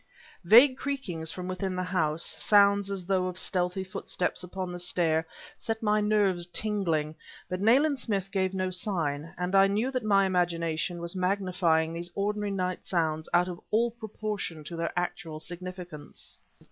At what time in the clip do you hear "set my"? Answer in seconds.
5.59-6.01